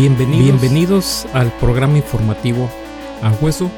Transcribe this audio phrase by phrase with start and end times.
[0.00, 2.70] Bienvenidos, al programa informativo
[3.22, 3.70] A Hueso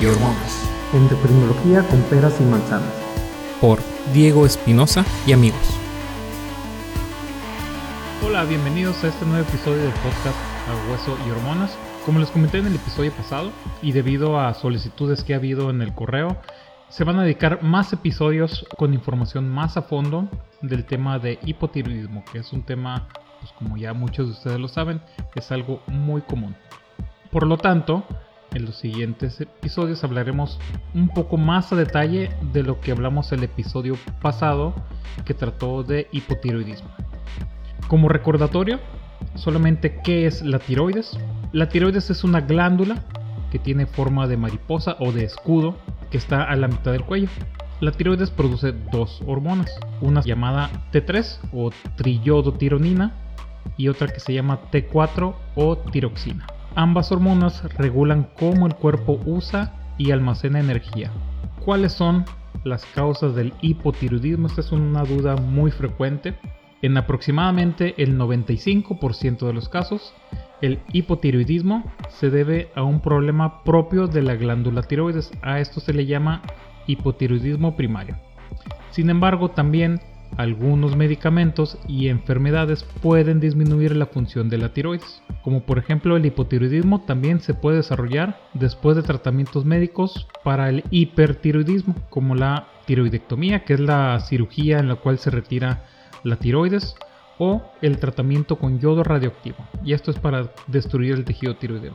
[0.00, 0.68] y Hormonas.
[0.94, 2.94] Endocrinología con peras y manzanas.
[3.60, 3.80] Por
[4.14, 5.58] Diego Espinosa y amigos.
[8.24, 10.38] Hola, bienvenidos a este nuevo episodio del podcast
[10.68, 11.76] A Hueso y Hormonas.
[12.06, 13.50] Como les comenté en el episodio pasado,
[13.82, 16.36] y debido a solicitudes que ha habido en el correo,
[16.88, 20.28] se van a dedicar más episodios con información más a fondo
[20.60, 23.08] del tema de hipotiroidismo, que es un tema,
[23.42, 25.02] pues como ya muchos de ustedes lo saben,
[25.34, 26.54] es algo muy común.
[27.32, 28.04] Por lo tanto,
[28.54, 30.60] en los siguientes episodios hablaremos
[30.94, 34.74] un poco más a detalle de lo que hablamos el episodio pasado
[35.24, 36.88] que trató de hipotiroidismo.
[37.88, 38.78] Como recordatorio,
[39.34, 41.18] solamente qué es la tiroides.
[41.52, 43.02] La tiroides es una glándula
[43.50, 45.76] que tiene forma de mariposa o de escudo
[46.10, 47.28] que está a la mitad del cuello.
[47.80, 53.21] La tiroides produce dos hormonas, una llamada T3 o triyodotironina
[53.76, 56.46] y otra que se llama T4 o tiroxina.
[56.74, 61.10] Ambas hormonas regulan cómo el cuerpo usa y almacena energía.
[61.64, 62.24] ¿Cuáles son
[62.64, 64.46] las causas del hipotiroidismo?
[64.46, 66.34] Esta es una duda muy frecuente.
[66.80, 70.14] En aproximadamente el 95% de los casos,
[70.60, 75.30] el hipotiroidismo se debe a un problema propio de la glándula tiroides.
[75.42, 76.42] A esto se le llama
[76.86, 78.16] hipotiroidismo primario.
[78.90, 80.00] Sin embargo, también
[80.36, 86.26] algunos medicamentos y enfermedades pueden disminuir la función de la tiroides, como por ejemplo el
[86.26, 93.64] hipotiroidismo también se puede desarrollar después de tratamientos médicos para el hipertiroidismo, como la tiroidectomía,
[93.64, 95.84] que es la cirugía en la cual se retira
[96.24, 96.94] la tiroides,
[97.38, 101.94] o el tratamiento con yodo radioactivo, y esto es para destruir el tejido tiroideo.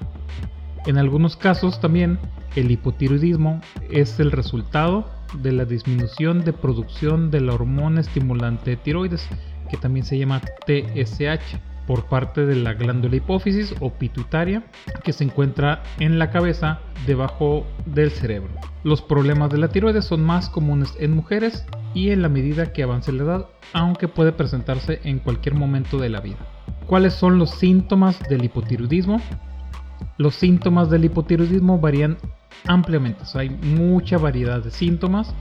[0.85, 2.17] En algunos casos también
[2.55, 8.78] el hipotiroidismo es el resultado de la disminución de producción de la hormona estimulante de
[8.78, 9.28] tiroides,
[9.69, 14.64] que también se llama TSH, por parte de la glándula hipófisis o pituitaria,
[15.03, 18.50] que se encuentra en la cabeza debajo del cerebro.
[18.84, 22.84] Los problemas de la tiroides son más comunes en mujeres y en la medida que
[22.84, 26.38] avance la edad, aunque puede presentarse en cualquier momento de la vida.
[26.85, 29.22] ¿Cuáles son los síntomas del hipotiroidismo?
[30.18, 32.18] Los síntomas del hipotiroidismo varían
[32.66, 35.34] ampliamente, hay mucha variedad de síntomas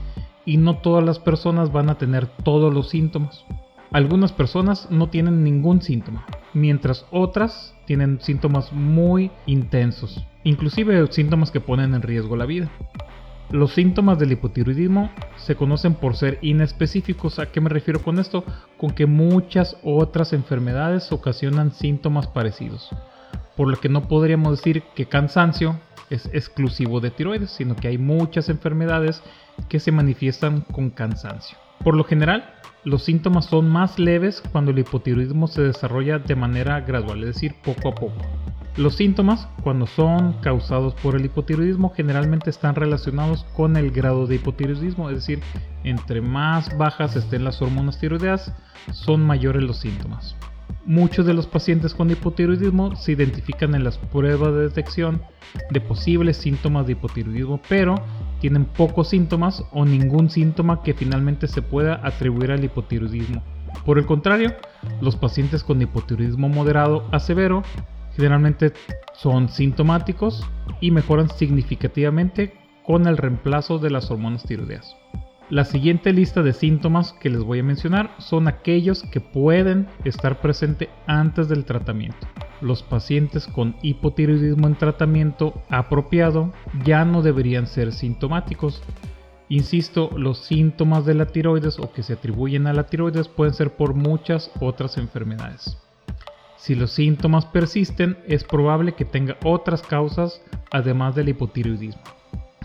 [0.45, 3.45] y no todas las personas van a tener todos los síntomas.
[3.91, 11.61] Algunas personas no tienen ningún síntoma, mientras otras tienen síntomas muy intensos, inclusive síntomas que
[11.61, 12.69] ponen en riesgo la vida.
[13.49, 17.39] Los síntomas del hipotiroidismo se conocen por ser inespecíficos.
[17.39, 18.43] ¿A qué me refiero con esto?
[18.77, 22.89] Con que muchas otras enfermedades ocasionan síntomas parecidos.
[23.57, 25.79] Por lo que no podríamos decir que cansancio
[26.09, 29.21] es exclusivo de tiroides, sino que hay muchas enfermedades
[29.67, 31.57] que se manifiestan con cansancio.
[31.83, 32.53] Por lo general,
[32.83, 37.55] los síntomas son más leves cuando el hipotiroidismo se desarrolla de manera gradual, es decir,
[37.63, 38.21] poco a poco.
[38.77, 44.35] Los síntomas, cuando son causados por el hipotiroidismo, generalmente están relacionados con el grado de
[44.35, 45.41] hipotiroidismo, es decir,
[45.83, 48.53] entre más bajas estén las hormonas tiroideas,
[48.91, 50.35] son mayores los síntomas.
[50.87, 55.21] Muchos de los pacientes con hipotiroidismo se identifican en las pruebas de detección
[55.69, 57.95] de posibles síntomas de hipotiroidismo, pero
[58.39, 63.43] tienen pocos síntomas o ningún síntoma que finalmente se pueda atribuir al hipotiroidismo.
[63.85, 64.55] Por el contrario,
[65.01, 67.63] los pacientes con hipotiroidismo moderado a severo
[68.15, 68.71] generalmente
[69.13, 70.41] son sintomáticos
[70.79, 72.53] y mejoran significativamente
[72.85, 74.95] con el reemplazo de las hormonas tiroideas.
[75.49, 80.41] La siguiente lista de síntomas que les voy a mencionar son aquellos que pueden estar
[80.41, 82.27] presentes antes del tratamiento.
[82.59, 86.51] Los pacientes con hipotiroidismo en tratamiento apropiado
[86.83, 88.83] ya no deberían ser sintomáticos.
[89.47, 93.73] Insisto, los síntomas de la tiroides o que se atribuyen a la tiroides pueden ser
[93.77, 95.77] por muchas otras enfermedades.
[96.57, 100.41] Si los síntomas persisten, es probable que tenga otras causas
[100.71, 102.01] además del hipotiroidismo.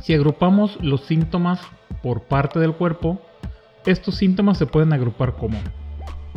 [0.00, 1.60] Si agrupamos los síntomas
[2.02, 3.20] por parte del cuerpo,
[3.86, 5.58] estos síntomas se pueden agrupar como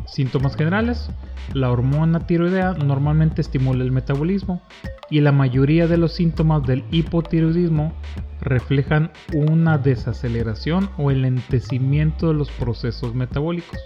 [0.07, 1.09] síntomas generales.
[1.53, 4.61] La hormona tiroidea normalmente estimula el metabolismo
[5.09, 7.93] y la mayoría de los síntomas del hipotiroidismo
[8.41, 13.79] reflejan una desaceleración o el lentecimiento de los procesos metabólicos.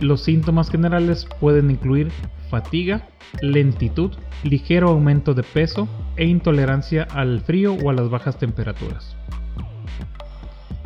[0.00, 2.10] Los síntomas generales pueden incluir
[2.50, 3.08] fatiga,
[3.40, 4.12] lentitud,
[4.42, 9.16] ligero aumento de peso e intolerancia al frío o a las bajas temperaturas.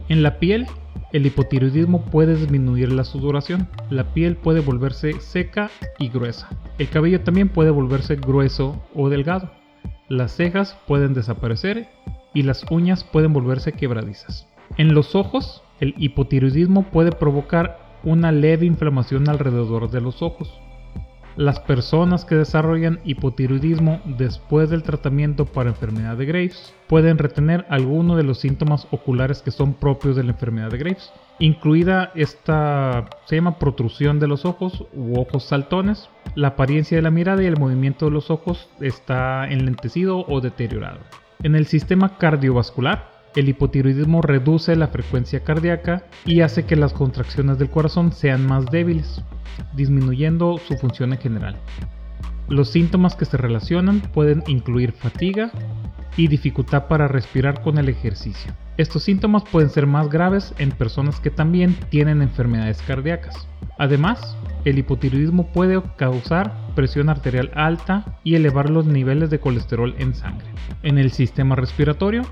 [0.08, 0.66] En la piel,
[1.12, 6.48] el hipotiroidismo puede disminuir la sudoración, la piel puede volverse seca y gruesa,
[6.78, 9.50] el cabello también puede volverse grueso o delgado,
[10.08, 11.88] las cejas pueden desaparecer
[12.34, 14.46] y las uñas pueden volverse quebradizas.
[14.76, 20.60] En los ojos, el hipotiroidismo puede provocar una leve inflamación alrededor de los ojos.
[21.36, 28.16] Las personas que desarrollan hipotiroidismo después del tratamiento para enfermedad de Graves pueden retener algunos
[28.16, 33.36] de los síntomas oculares que son propios de la enfermedad de Graves, incluida esta se
[33.36, 36.08] llama protrusión de los ojos u ojos saltones.
[36.34, 41.00] La apariencia de la mirada y el movimiento de los ojos está enlentecido o deteriorado.
[41.42, 47.58] En el sistema cardiovascular, el hipotiroidismo reduce la frecuencia cardíaca y hace que las contracciones
[47.58, 49.22] del corazón sean más débiles,
[49.74, 51.56] disminuyendo su función en general.
[52.48, 55.50] Los síntomas que se relacionan pueden incluir fatiga
[56.16, 58.52] y dificultad para respirar con el ejercicio.
[58.78, 63.46] Estos síntomas pueden ser más graves en personas que también tienen enfermedades cardíacas.
[63.78, 70.14] Además, el hipotiroidismo puede causar presión arterial alta y elevar los niveles de colesterol en
[70.14, 70.46] sangre.
[70.82, 72.22] En el sistema respiratorio,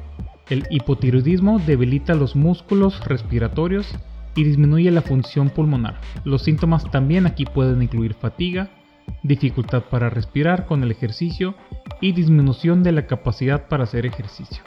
[0.51, 3.95] el hipotiroidismo debilita los músculos respiratorios
[4.37, 6.01] y disminuye la función pulmonar.
[6.25, 8.71] Los síntomas también aquí pueden incluir fatiga,
[9.23, 11.55] dificultad para respirar con el ejercicio
[12.01, 14.63] y disminución de la capacidad para hacer ejercicio.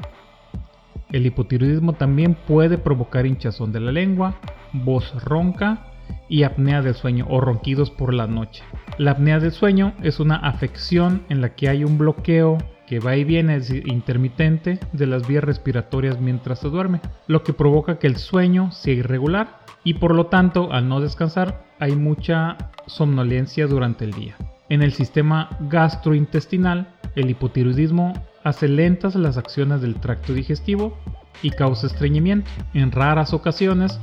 [1.12, 4.40] El hipotiroidismo también puede provocar hinchazón de la lengua,
[4.74, 5.94] voz ronca
[6.28, 8.64] y apnea del sueño o ronquidos por la noche.
[8.98, 13.16] La apnea del sueño es una afección en la que hay un bloqueo que va
[13.16, 18.08] y viene es intermitente de las vías respiratorias mientras se duerme, lo que provoca que
[18.08, 22.58] el sueño sea irregular y por lo tanto al no descansar hay mucha
[22.88, 24.36] somnolencia durante el día.
[24.70, 28.14] En el sistema gastrointestinal, el hipotiroidismo
[28.44, 30.98] hace lentas las acciones del tracto digestivo
[31.42, 32.50] y causa estreñimiento.
[32.74, 34.00] En raras ocasiones,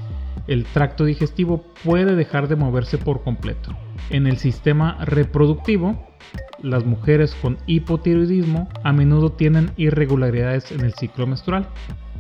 [0.46, 3.76] el tracto digestivo puede dejar de moverse por completo.
[4.10, 6.13] En el sistema reproductivo,
[6.62, 11.69] las mujeres con hipotiroidismo a menudo tienen irregularidades en el ciclo menstrual,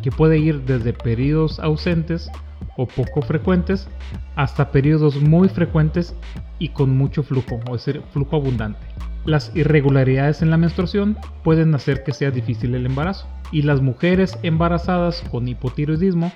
[0.02, 2.30] que puede ir desde periodos ausentes
[2.76, 3.88] o poco frecuentes
[4.36, 6.14] hasta periodos muy frecuentes
[6.58, 8.80] y con mucho flujo, o decir, flujo abundante.
[9.24, 14.38] Las irregularidades en la menstruación pueden hacer que sea difícil el embarazo y las mujeres
[14.42, 16.32] embarazadas con hipotiroidismo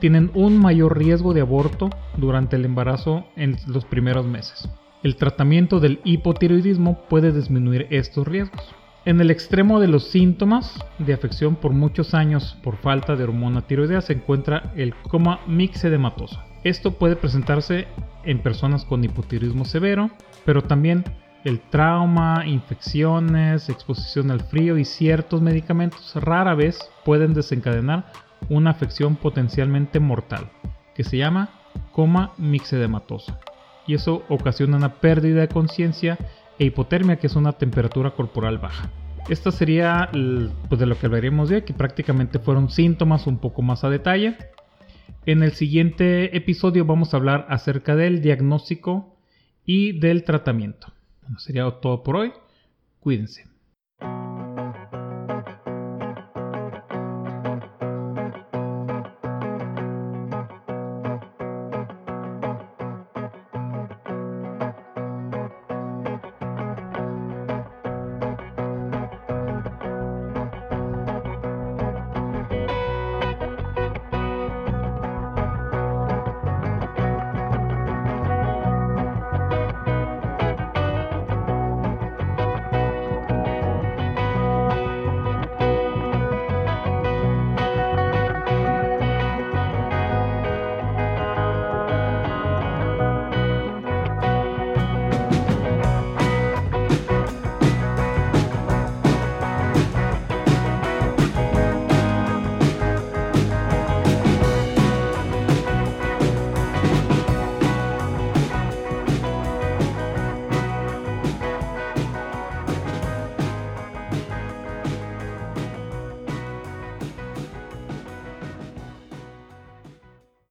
[0.00, 4.68] tienen un mayor riesgo de aborto durante el embarazo en los primeros meses.
[5.04, 8.74] El tratamiento del hipotiroidismo puede disminuir estos riesgos.
[9.04, 13.62] En el extremo de los síntomas de afección por muchos años por falta de hormona
[13.62, 16.42] tiroidea se encuentra el coma mixedematoso.
[16.64, 17.86] Esto puede presentarse
[18.24, 20.10] en personas con hipotiroidismo severo,
[20.44, 21.04] pero también
[21.44, 28.10] el trauma, infecciones, exposición al frío y ciertos medicamentos rara vez pueden desencadenar
[28.48, 30.50] una afección potencialmente mortal,
[30.96, 31.50] que se llama
[31.92, 33.38] coma mixedematoso
[33.88, 36.16] y eso ocasiona una pérdida de conciencia
[36.58, 38.90] e hipotermia, que es una temperatura corporal baja.
[39.28, 40.10] Esta sería
[40.68, 44.36] pues, de lo que hablaríamos de que prácticamente fueron síntomas un poco más a detalle.
[45.26, 49.16] En el siguiente episodio vamos a hablar acerca del diagnóstico
[49.64, 50.92] y del tratamiento.
[51.22, 52.32] Bueno, sería todo por hoy.
[53.00, 53.46] Cuídense.